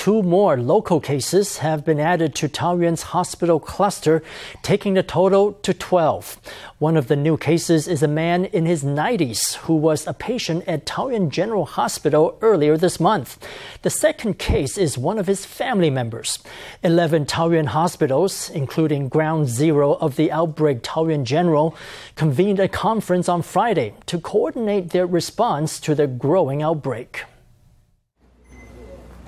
[0.00, 4.22] Two more local cases have been added to Taoyuan's hospital cluster,
[4.62, 6.40] taking the total to 12.
[6.78, 10.64] One of the new cases is a man in his 90s who was a patient
[10.66, 13.46] at Taoyuan General Hospital earlier this month.
[13.82, 16.38] The second case is one of his family members.
[16.82, 21.76] 11 Taoyuan hospitals, including Ground Zero of the outbreak Taoyuan General,
[22.16, 27.24] convened a conference on Friday to coordinate their response to the growing outbreak.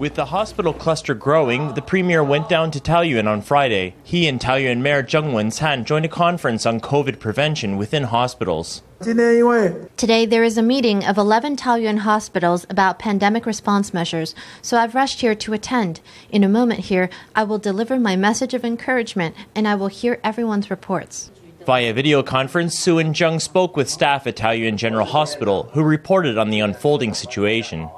[0.02, 3.94] With the hospital cluster growing, the premier went down to Taoyuan on Friday.
[4.02, 8.82] He and Taoyuan Mayor Zheng Wen-san joined a conference on COVID prevention within hospitals.
[8.98, 14.96] Today, there is a meeting of 11 Taoyuan hospitals about pandemic response measures, so I've
[14.96, 16.00] rushed here to attend.
[16.32, 20.18] In a moment here, I will deliver my message of encouragement and I will hear
[20.24, 21.30] everyone's reports.
[21.64, 26.38] Via video conference, Su and Zheng spoke with staff at Taoyuan General Hospital who reported
[26.38, 27.88] on the unfolding situation.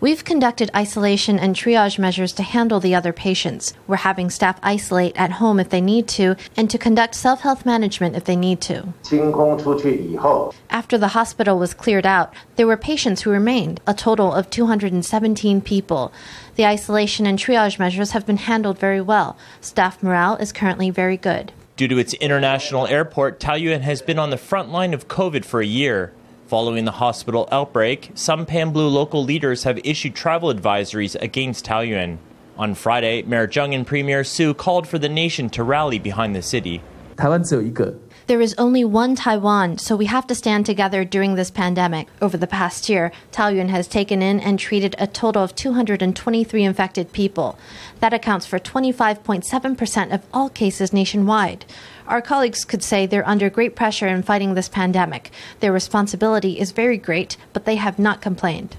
[0.00, 3.74] We've conducted isolation and triage measures to handle the other patients.
[3.86, 7.64] We're having staff isolate at home if they need to, and to conduct self health
[7.64, 8.92] management if they need to.
[10.68, 15.60] After the hospital was cleared out, there were patients who remained, a total of 217
[15.60, 16.12] people.
[16.56, 19.36] The isolation and triage measures have been handled very well.
[19.60, 21.52] Staff morale is currently very good.
[21.76, 25.60] Due to its international airport, Taoyuan has been on the front line of COVID for
[25.60, 26.12] a year.
[26.46, 32.18] Following the hospital outbreak, some pan-blue local leaders have issued travel advisories against Taoyuan.
[32.56, 36.42] On Friday, Mayor Zheng and Premier Su called for the nation to rally behind the
[36.42, 36.80] city.
[37.16, 37.92] 台湾只有一个
[38.26, 42.08] there is only one Taiwan, so we have to stand together during this pandemic.
[42.20, 47.12] Over the past year, Taoyuan has taken in and treated a total of 223 infected
[47.12, 47.58] people.
[48.00, 51.64] That accounts for 25.7% of all cases nationwide.
[52.08, 55.30] Our colleagues could say they're under great pressure in fighting this pandemic.
[55.60, 58.76] Their responsibility is very great, but they have not complained.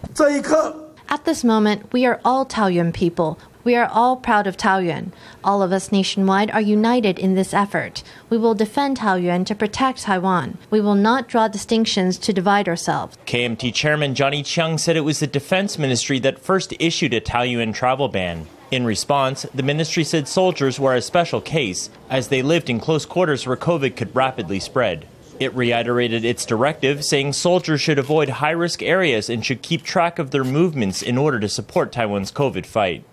[1.09, 3.39] At this moment, we are all Taoyuan people.
[3.67, 5.11] We are all proud of Taoyuan.
[5.43, 8.01] All of us nationwide are united in this effort.
[8.29, 10.57] We will defend Taoyuan to protect Taiwan.
[10.69, 13.17] We will not draw distinctions to divide ourselves.
[13.25, 17.73] KMT Chairman Johnny Chiang said it was the Defense Ministry that first issued a Taoyuan
[17.73, 18.47] travel ban.
[18.71, 23.05] In response, the ministry said soldiers were a special case, as they lived in close
[23.05, 25.05] quarters where COVID could rapidly spread.
[25.41, 30.19] It reiterated its directive, saying soldiers should avoid high risk areas and should keep track
[30.19, 33.03] of their movements in order to support Taiwan's COVID fight.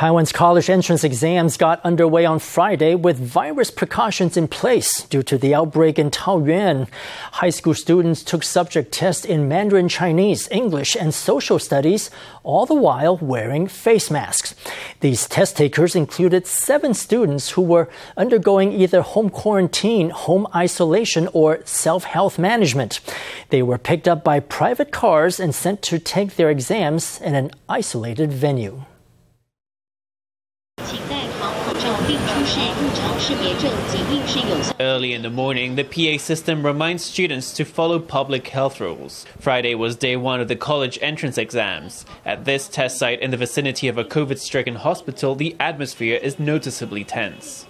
[0.00, 5.36] Taiwan's college entrance exams got underway on Friday with virus precautions in place due to
[5.36, 6.88] the outbreak in Taoyuan.
[7.32, 12.08] High school students took subject tests in Mandarin Chinese, English, and social studies,
[12.44, 14.54] all the while wearing face masks.
[15.00, 21.60] These test takers included seven students who were undergoing either home quarantine, home isolation, or
[21.66, 23.00] self health management.
[23.50, 27.50] They were picked up by private cars and sent to take their exams in an
[27.68, 28.86] isolated venue.
[34.80, 39.26] Early in the morning, the PA system reminds students to follow public health rules.
[39.38, 42.04] Friday was day one of the college entrance exams.
[42.24, 46.38] At this test site in the vicinity of a COVID stricken hospital, the atmosphere is
[46.38, 47.66] noticeably tense.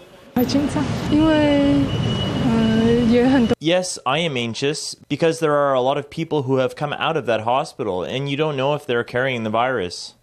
[3.61, 7.17] Yes, I am anxious because there are a lot of people who have come out
[7.17, 10.15] of that hospital and you don't know if they're carrying the virus.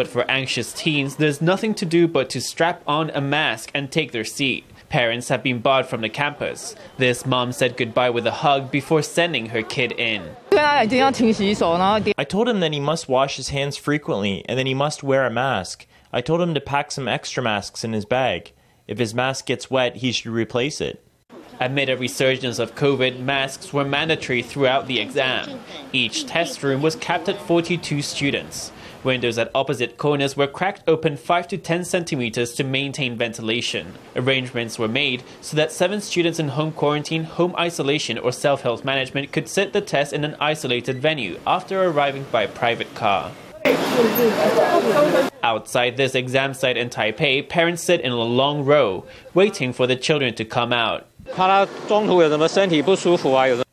[0.00, 3.92] But for anxious teens, there's nothing to do but to strap on a mask and
[3.92, 4.64] take their seat.
[4.88, 6.74] Parents have been barred from the campus.
[6.96, 10.22] This mom said goodbye with a hug before sending her kid in.
[10.52, 10.86] I
[12.26, 15.30] told him that he must wash his hands frequently and that he must wear a
[15.30, 15.86] mask.
[16.14, 18.52] I told him to pack some extra masks in his bag.
[18.88, 21.04] If his mask gets wet, he should replace it.
[21.60, 25.60] Amid a resurgence of COVID, masks were mandatory throughout the exam.
[25.92, 28.72] Each test room was capped at 42 students.
[29.02, 33.94] Windows at opposite corners were cracked open 5 to 10 centimeters to maintain ventilation.
[34.14, 38.84] Arrangements were made so that seven students in home quarantine, home isolation, or self health
[38.84, 43.32] management could sit the test in an isolated venue after arriving by private car.
[45.42, 49.96] Outside this exam site in Taipei, parents sit in a long row, waiting for the
[49.96, 51.09] children to come out.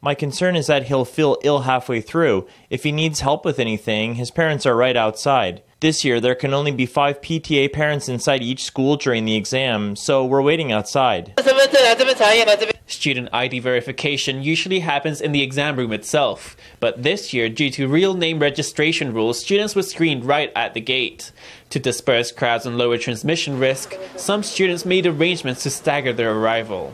[0.02, 2.48] My concern is that he'll feel ill halfway through.
[2.70, 5.64] If he needs help with anything, his parents are right outside.
[5.80, 9.96] This year, there can only be five PTA parents inside each school during the exam,
[9.96, 11.34] so we're waiting outside.
[12.88, 17.86] Student ID verification usually happens in the exam room itself, but this year, due to
[17.86, 21.34] real name registration rules, students were screened right at the gate.
[21.72, 26.94] To disperse crowds and lower transmission risk, some students made arrangements to stagger their arrival.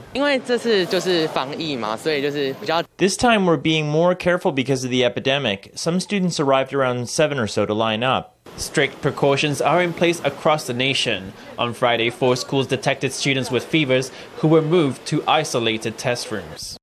[2.98, 5.74] This time we're being more careful because of the epidemic.
[5.76, 8.33] Some students arrived around 7 or so to line up.
[8.58, 11.34] Strict precautions are in place across the nation.
[11.58, 16.78] On Friday, four schools detected students with fevers who were moved to isolated test rooms.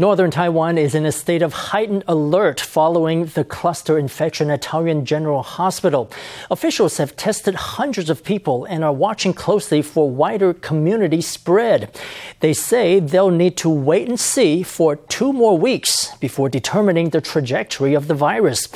[0.00, 5.02] Northern Taiwan is in a state of heightened alert following the cluster infection at Taoyuan
[5.02, 6.08] General Hospital.
[6.52, 11.90] Officials have tested hundreds of people and are watching closely for wider community spread.
[12.38, 17.20] They say they'll need to wait and see for two more weeks before determining the
[17.20, 18.68] trajectory of the virus.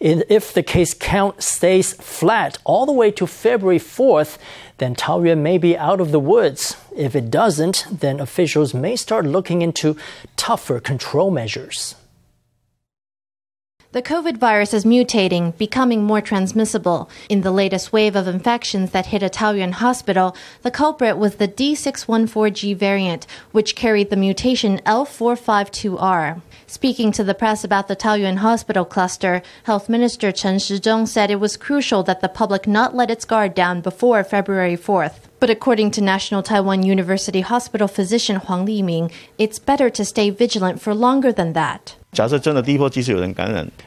[0.00, 4.38] If the case count stays flat all the way to February 4th,
[4.78, 6.76] then Taoyuan may be out of the woods.
[6.96, 9.96] If it doesn't, then officials may start looking into
[10.36, 11.94] tougher control measures.
[13.94, 17.08] The COVID virus is mutating, becoming more transmissible.
[17.28, 21.46] In the latest wave of infections that hit a Taoyuan hospital, the culprit was the
[21.46, 26.42] D614G variant, which carried the mutation L452R.
[26.66, 31.38] Speaking to the press about the Taoyuan hospital cluster, Health Minister Chen Shizhong said it
[31.38, 35.28] was crucial that the public not let its guard down before February 4th.
[35.44, 40.80] But according to National Taiwan University Hospital physician Huang Liming, it's better to stay vigilant
[40.80, 41.96] for longer than that.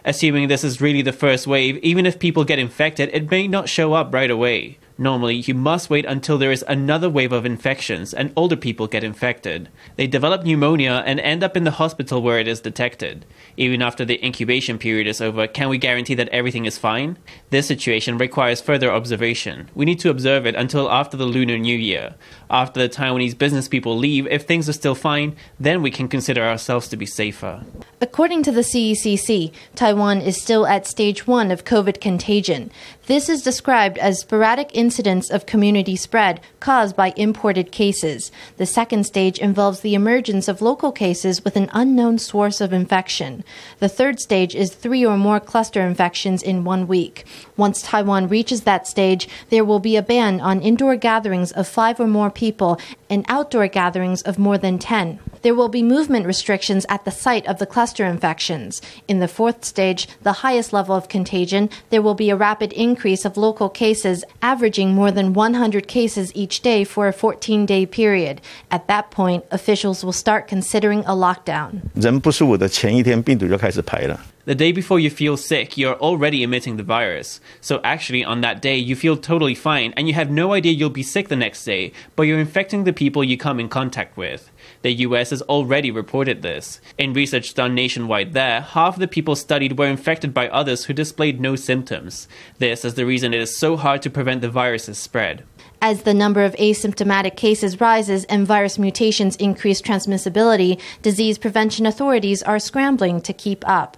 [0.05, 3.69] Assuming this is really the first wave, even if people get infected, it may not
[3.69, 4.77] show up right away.
[4.97, 9.03] Normally, you must wait until there is another wave of infections and older people get
[9.03, 9.69] infected.
[9.95, 13.25] They develop pneumonia and end up in the hospital where it is detected.
[13.57, 17.17] Even after the incubation period is over, can we guarantee that everything is fine?
[17.51, 19.69] This situation requires further observation.
[19.75, 22.15] We need to observe it until after the Lunar New Year.
[22.49, 26.41] After the Taiwanese business people leave, if things are still fine, then we can consider
[26.41, 27.63] ourselves to be safer.
[28.01, 32.71] According to the CECC, Taiwan is still at stage one of COVID contagion.
[33.07, 38.33] This is described as sporadic incidents of community spread caused by imported cases.
[38.57, 43.45] The second stage involves the emergence of local cases with an unknown source of infection.
[43.79, 47.25] The third stage is three or more cluster infections in one week.
[47.55, 52.01] Once Taiwan reaches that stage, there will be a ban on indoor gatherings of five
[52.01, 52.77] or more people
[53.09, 55.19] and outdoor gatherings of more than 10.
[55.46, 58.80] There will be movement restrictions at the site of the cluster infections.
[59.08, 63.24] In the fourth stage, the highest level of contagion, there will be a rapid increase
[63.24, 68.40] of local cases, averaging more than 100 cases each day for a 14 day period.
[68.70, 71.80] At that point, officials will start considering a lockdown.
[71.94, 74.20] 人不舒服的前一天，病毒就开始排了。
[74.47, 77.41] The day before you feel sick, you're already emitting the virus.
[77.59, 80.89] So actually, on that day, you feel totally fine and you have no idea you'll
[80.89, 84.49] be sick the next day, but you're infecting the people you come in contact with.
[84.83, 86.79] The US has already reported this.
[86.97, 91.41] In research done nationwide there, half the people studied were infected by others who displayed
[91.41, 92.29] no symptoms.
[92.57, 95.43] This is the reason it is so hard to prevent the virus's spread.
[95.81, 102.41] As the number of asymptomatic cases rises and virus mutations increase transmissibility, disease prevention authorities
[102.43, 103.97] are scrambling to keep up.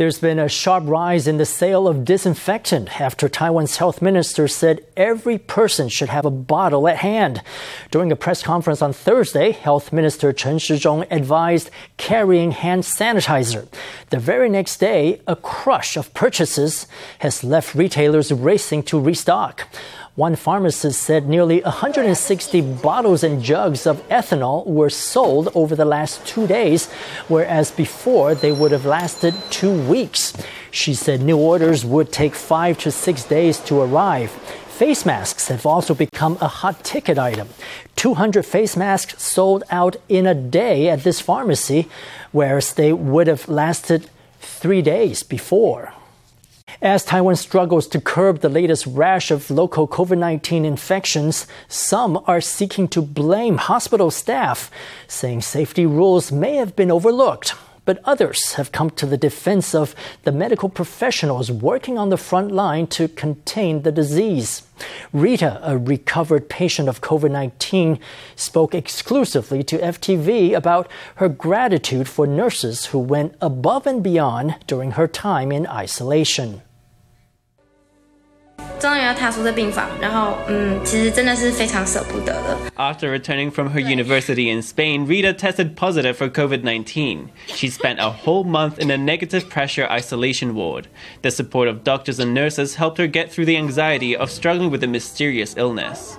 [0.00, 4.80] There's been a sharp rise in the sale of disinfectant after Taiwan's health minister said
[4.96, 7.42] every person should have a bottle at hand.
[7.90, 11.68] During a press conference on Thursday, Health Minister Chen Shizhong advised
[11.98, 13.68] carrying hand sanitizer.
[14.08, 16.86] The very next day, a crush of purchases
[17.18, 19.68] has left retailers racing to restock.
[20.20, 26.26] One pharmacist said nearly 160 bottles and jugs of ethanol were sold over the last
[26.26, 26.92] two days,
[27.28, 30.34] whereas before they would have lasted two weeks.
[30.70, 34.30] She said new orders would take five to six days to arrive.
[34.68, 37.48] Face masks have also become a hot ticket item.
[37.96, 41.88] 200 face masks sold out in a day at this pharmacy,
[42.30, 45.94] whereas they would have lasted three days before.
[46.82, 52.40] As Taiwan struggles to curb the latest rash of local COVID 19 infections, some are
[52.40, 54.70] seeking to blame hospital staff,
[55.06, 57.54] saying safety rules may have been overlooked.
[57.90, 62.52] But others have come to the defense of the medical professionals working on the front
[62.52, 64.62] line to contain the disease.
[65.12, 67.98] Rita, a recovered patient of COVID 19,
[68.36, 74.92] spoke exclusively to FTV about her gratitude for nurses who went above and beyond during
[74.92, 76.62] her time in isolation.
[82.78, 87.30] After returning from her university in Spain, Rita tested positive for COVID 19.
[87.46, 90.88] She spent a whole month in a negative pressure isolation ward.
[91.20, 94.82] The support of doctors and nurses helped her get through the anxiety of struggling with
[94.82, 96.18] a mysterious illness.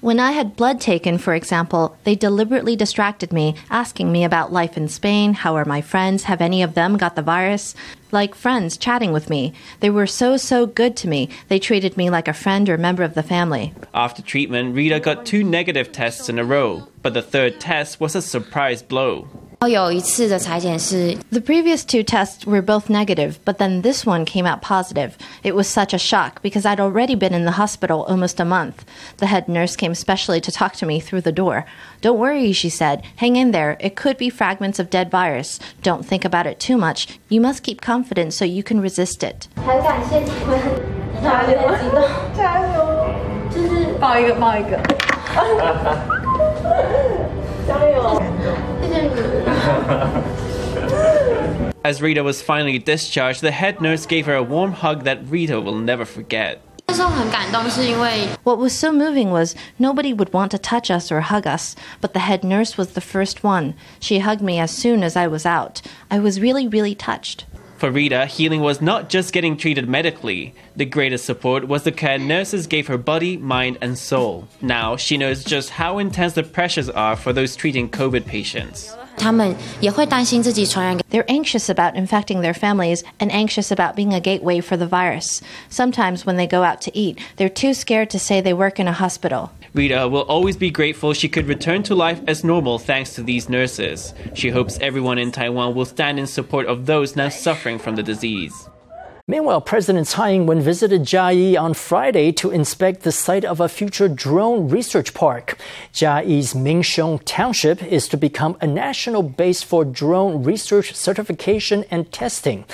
[0.00, 4.78] When I had blood taken, for example, they deliberately distracted me, asking me about life
[4.78, 7.74] in Spain, how are my friends, have any of them got the virus?
[8.12, 9.52] Like friends chatting with me.
[9.80, 11.28] They were so, so good to me.
[11.48, 13.74] They treated me like a friend or member of the family.
[13.92, 18.16] After treatment, Rita got two negative tests in a row, but the third test was
[18.16, 19.28] a surprise blow.
[19.61, 25.15] The previous two tests were both negative, but then this one came out positive.
[25.43, 28.83] It was such a shock because I'd already been in the hospital almost a month.
[29.17, 31.67] The head nurse came specially to talk to me through the door.
[32.01, 33.03] Don't worry, she said.
[33.17, 33.77] Hang in there.
[33.79, 35.59] It could be fragments of dead virus.
[35.83, 37.19] Don't think about it too much.
[37.29, 39.47] You must keep confident so you can resist it.
[39.57, 40.59] 很感谢你们，
[41.21, 41.55] 加油，
[42.35, 43.13] 加油，
[43.51, 44.71] 就是抱一个，抱一个，
[45.35, 45.55] 加油，
[46.57, 47.14] 谢谢你。
[51.84, 55.60] As Rita was finally discharged, the head nurse gave her a warm hug that Rita
[55.60, 56.62] will never forget.
[58.44, 62.12] What was so moving was nobody would want to touch us or hug us, but
[62.12, 63.74] the head nurse was the first one.
[63.98, 65.82] She hugged me as soon as I was out.
[66.12, 67.44] I was really, really touched.
[67.76, 70.54] For Rita, healing was not just getting treated medically.
[70.76, 74.46] The greatest support was the care nurses gave her body, mind, and soul.
[74.62, 78.94] Now she knows just how intense the pressures are for those treating COVID patients.
[81.10, 85.42] They're anxious about infecting their families and anxious about being a gateway for the virus.
[85.68, 88.88] Sometimes when they go out to eat, they're too scared to say they work in
[88.88, 89.50] a hospital.
[89.74, 93.48] Rita will always be grateful she could return to life as normal thanks to these
[93.48, 94.14] nurses.
[94.34, 98.02] She hopes everyone in Taiwan will stand in support of those now suffering from the
[98.02, 98.68] disease.
[99.28, 104.06] Meanwhile, President Tsai Ing-wen visited Jiayi on Friday to inspect the site of a future
[104.06, 105.58] drone research park.
[105.92, 112.66] Jiayi's Minxiong Township is to become a national base for drone research certification and testing.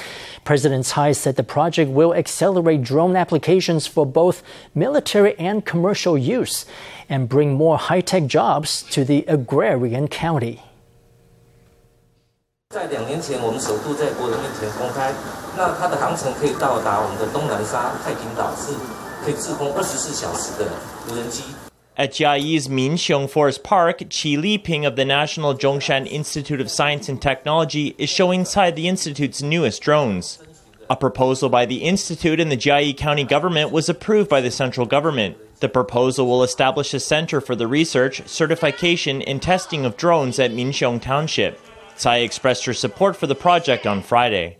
[0.45, 4.43] President Tsai said the project will accelerate drone applications for both
[4.75, 6.67] military and commercial use
[7.09, 10.61] and bring more high-tech jobs to the agrarian county.
[12.73, 15.13] 在两年前，我们首度在国人面前公开，
[15.59, 18.73] 那它的航程可以到达我们的东南沙、太平岛，是
[19.23, 20.71] 可以自空二十四小时的
[21.07, 21.43] 无人机。
[21.99, 27.95] At Jiayi's Minxiong Forest Park, Qi Liping of the National Zhongshan Institute of Science and Technology
[27.99, 30.39] is showing inside the institute's newest drones.
[30.89, 34.87] A proposal by the institute and the Jiayi county government was approved by the central
[34.87, 35.37] government.
[35.61, 40.53] The proposal will establish a center for the research, certification, and testing of drones at
[40.53, 41.61] Minxiong Township.
[42.03, 44.59] Tsai expressed her support for the project on Friday.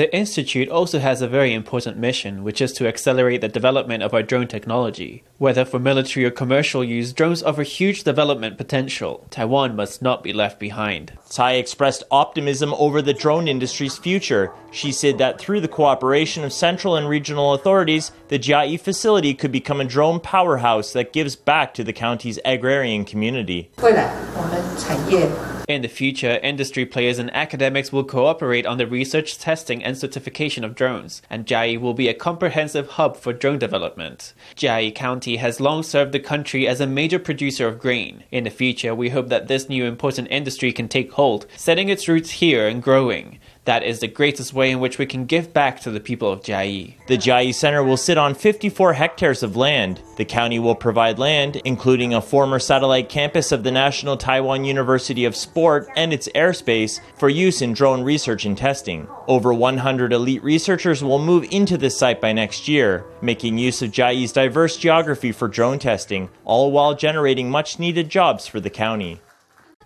[0.00, 4.14] The Institute also has a very important mission, which is to accelerate the development of
[4.14, 5.24] our drone technology.
[5.36, 9.26] Whether for military or commercial use, drones offer huge development potential.
[9.28, 11.18] Taiwan must not be left behind.
[11.28, 14.52] Tsai expressed optimism over the drone industry's future.
[14.70, 19.52] She said that through the cooperation of central and regional authorities, the Jiayi facility could
[19.52, 23.68] become a drone powerhouse that gives back to the county's agrarian community.
[23.82, 25.28] 未来我们产业
[25.70, 30.64] in the future, industry players and academics will cooperate on the research, testing, and certification
[30.64, 34.34] of drones, and Jiayi will be a comprehensive hub for drone development.
[34.56, 38.24] Jiayi County has long served the country as a major producer of grain.
[38.32, 42.08] In the future, we hope that this new important industry can take hold, setting its
[42.08, 43.38] roots here and growing.
[43.66, 46.40] That is the greatest way in which we can give back to the people of
[46.40, 46.94] Jiayi.
[47.08, 50.00] The Jiayi Center will sit on 54 hectares of land.
[50.16, 55.26] The county will provide land, including a former satellite campus of the National Taiwan University
[55.26, 59.06] of Sport and its airspace, for use in drone research and testing.
[59.28, 63.92] Over 100 elite researchers will move into this site by next year, making use of
[63.92, 69.20] Jiayi's diverse geography for drone testing, all while generating much needed jobs for the county.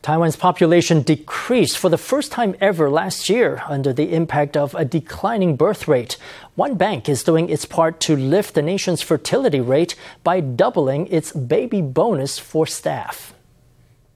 [0.05, 4.85] Taiwan's population decreased for the first time ever last year under the impact of a
[4.85, 6.19] declining birth rate.
[6.57, 11.33] One bank is doing its part to lift the nation's fertility rate by doubling its
[11.33, 13.34] baby bonus for staff.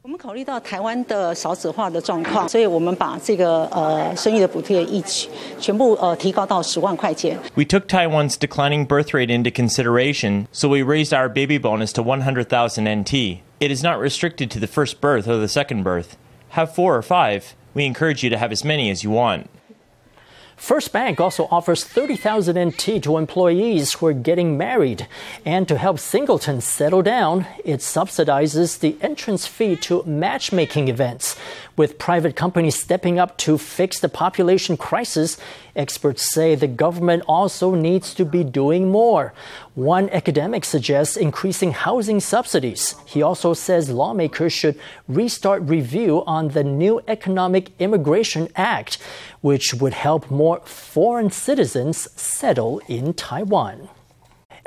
[0.07, 5.29] 我们考虑到台湾的少子化的状况，所以我们把这个呃生育的补贴一起
[5.61, 7.37] 全部呃提高到十万块钱。
[7.55, 12.03] We took Taiwan's declining birth rate into consideration, so we raised our baby bonus to
[12.03, 13.39] 100,000 NT.
[13.61, 16.17] It is not restricted to the first birth or the second birth.
[16.49, 17.55] Have four or five.
[17.73, 19.47] We encourage you to have as many as you want.
[20.58, 25.06] First Bank also offers 30,000 NT to employees who are getting married.
[25.44, 31.36] And to help singletons settle down, it subsidizes the entrance fee to matchmaking events.
[31.76, 35.38] With private companies stepping up to fix the population crisis,
[35.78, 39.32] experts say the government also needs to be doing more.
[39.74, 42.96] One academic suggests increasing housing subsidies.
[43.06, 48.98] He also says lawmakers should restart review on the new Economic Immigration Act,
[49.40, 53.88] which would help more foreign citizens settle in Taiwan.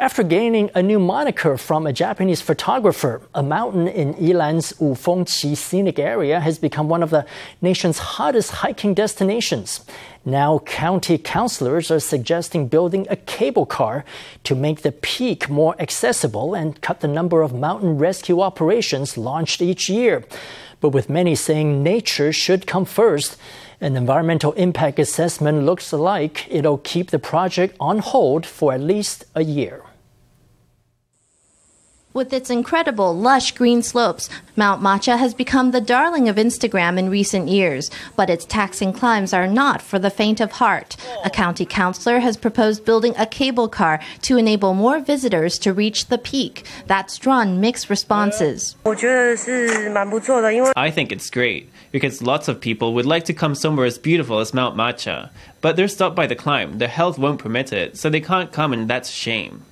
[0.01, 6.00] After gaining a new moniker from a Japanese photographer, a mountain in Yilan's Wufengqi scenic
[6.00, 7.24] area has become one of the
[7.62, 9.86] nation's hottest hiking destinations.
[10.25, 14.03] Now, county councilors are suggesting building a cable car
[14.46, 19.62] to make the peak more accessible and cut the number of mountain rescue operations launched
[19.62, 20.24] each year.
[20.79, 23.38] But with many saying nature should come first,
[23.79, 29.25] an environmental impact assessment looks like it'll keep the project on hold for at least
[29.36, 29.84] a year.
[32.13, 37.10] With its incredible lush green slopes, Mount Matcha has become the darling of Instagram in
[37.10, 37.89] recent years.
[38.18, 40.98] But its taxing climbs are not for the faint of heart.
[41.24, 46.08] A county councilor has proposed building a cable car to enable more visitors to reach
[46.08, 46.65] the peak.
[46.86, 48.75] That's drawn mixed responses.
[50.75, 54.39] I think it's great because lots of people would like to come somewhere as beautiful
[54.39, 55.30] as Mount Matcha.
[55.62, 56.77] But they're stopped by the climb.
[56.77, 59.63] Their health won't permit it, so they can't come, and that's a shame.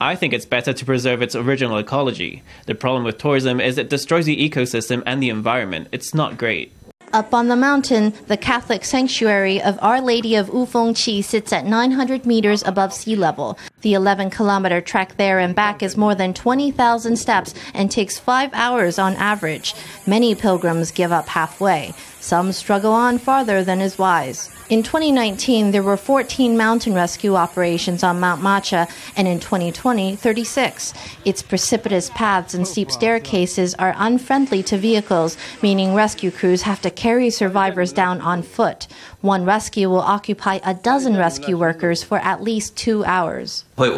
[0.00, 2.42] I think it's better to preserve its original ecology.
[2.66, 5.88] The problem with tourism is it destroys the ecosystem and the environment.
[5.92, 6.72] It's not great.
[7.12, 12.26] Up on the mountain, the Catholic sanctuary of Our Lady of Wufengqi sits at 900
[12.26, 13.56] meters above sea level.
[13.84, 18.48] The 11 kilometer trek there and back is more than 20,000 steps and takes five
[18.54, 19.74] hours on average.
[20.06, 21.92] Many pilgrims give up halfway.
[22.18, 24.50] Some struggle on farther than is wise.
[24.70, 30.94] In 2019, there were 14 mountain rescue operations on Mount Matcha, and in 2020, 36.
[31.26, 36.90] Its precipitous paths and steep staircases are unfriendly to vehicles, meaning rescue crews have to
[36.90, 38.86] carry survivors down on foot.
[39.20, 43.66] One rescue will occupy a dozen rescue workers for at least two hours.
[43.76, 43.90] We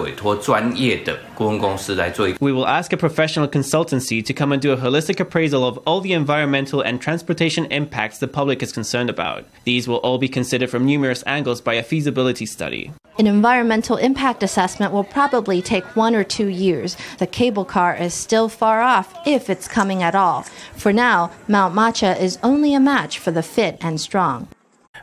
[2.52, 6.14] will ask a professional consultancy to come and do a holistic appraisal of all the
[6.14, 9.44] environmental and transportation impacts the public is concerned about.
[9.64, 12.90] These will all be considered from numerous angles by a feasibility study.
[13.18, 16.96] An environmental impact assessment will probably take one or two years.
[17.18, 20.42] The cable car is still far off, if it's coming at all.
[20.74, 24.48] For now, Mount Matcha is only a match for the fit and strong.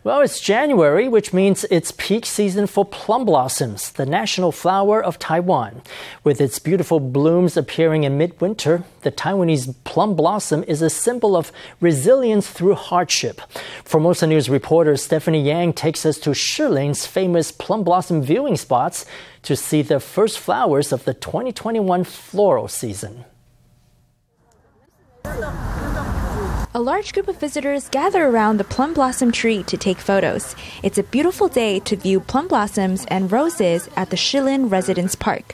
[0.05, 5.17] Well, it's January, which means it's peak season for plum blossoms, the national flower of
[5.17, 5.81] Taiwan.
[6.25, 11.53] With its beautiful blooms appearing in midwinter, the Taiwanese plum blossom is a symbol of
[11.79, 13.39] resilience through hardship.
[13.85, 19.05] Formosa News reporter Stephanie Yang takes us to Shilin's famous plum blossom viewing spots
[19.43, 23.23] to see the first flowers of the 2021 floral season.
[26.75, 30.55] A large group of visitors gather around the plum blossom tree to take photos.
[30.81, 35.53] It's a beautiful day to view plum blossoms and roses at the Shilin Residence Park.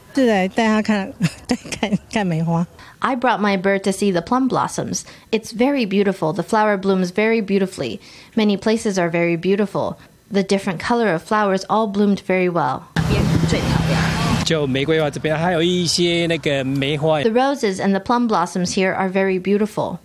[3.02, 5.04] I brought my bird to see the plum blossoms.
[5.30, 6.32] It's very beautiful.
[6.32, 8.00] The flower blooms very beautifully.
[8.38, 10.00] Many places are very beautiful.
[10.32, 12.88] The different color of flowers all bloomed very well.
[17.26, 20.00] The roses and the plum blossoms here are very beautiful.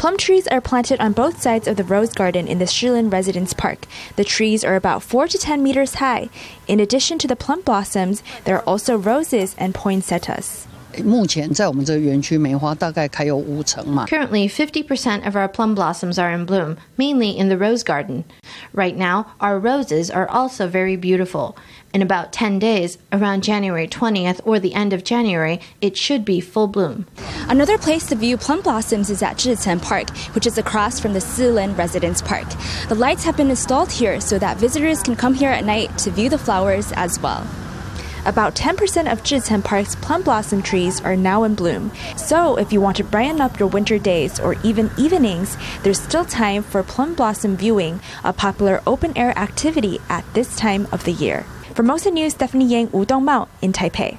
[0.00, 3.52] Plum trees are planted on both sides of the rose garden in the Shilin Residence
[3.52, 3.84] Park.
[4.16, 6.30] The trees are about 4 to 10 meters high.
[6.66, 10.66] In addition to the plum blossoms, there are also roses and poinsettias.
[14.08, 18.24] Currently, 50% of our plum blossoms are in bloom, mainly in the rose garden.
[18.72, 21.56] Right now, our roses are also very beautiful.
[21.92, 26.40] In about 10 days, around January 20th or the end of January, it should be
[26.40, 27.06] full bloom.
[27.48, 31.18] Another place to view plum blossoms is at Zhichen Park, which is across from the
[31.18, 32.46] Shilin Residence Park.
[32.88, 36.10] The lights have been installed here so that visitors can come here at night to
[36.12, 37.44] view the flowers as well.
[38.26, 41.90] About 10% of Zhichen Park's plum blossom trees are now in bloom.
[42.16, 46.24] So, if you want to brighten up your winter days or even evenings, there's still
[46.24, 51.12] time for plum blossom viewing, a popular open air activity at this time of the
[51.12, 51.44] year.
[51.74, 54.18] Formosa News, Stephanie Yang, Wu Dongmao in Taipei.